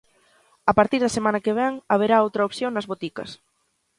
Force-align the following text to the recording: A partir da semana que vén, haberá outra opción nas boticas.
A 0.71 0.73
partir 0.79 0.99
da 1.01 1.15
semana 1.17 1.43
que 1.45 1.55
vén, 1.59 1.73
haberá 1.91 2.17
outra 2.25 2.45
opción 2.49 2.71
nas 2.73 2.89
boticas. 2.91 3.29